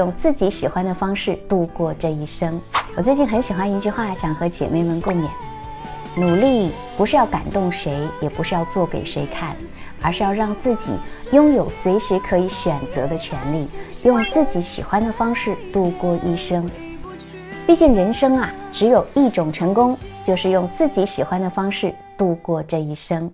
[0.00, 2.58] 用自己喜欢的方式度过这一生。
[2.96, 5.28] 我最近很喜欢一句话想和姐妹们共勉。
[6.16, 9.54] 努力不是要感动谁也不是要做给谁看
[10.02, 10.90] 而是要让自己
[11.30, 13.64] 拥有随时可以选择的权利
[14.02, 16.68] 用自己喜欢的方式度过一生。
[17.66, 19.96] 毕竟人生啊只有一种成功
[20.26, 23.28] 就是用自己喜欢的方式度过这一生。